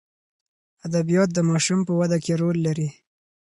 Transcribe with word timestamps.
ادبیات 0.87 1.29
د 1.33 1.39
ماشوم 1.49 1.79
په 1.87 1.93
وده 1.99 2.17
کې 2.23 2.33
رول 2.41 2.57
لري. 2.67 2.89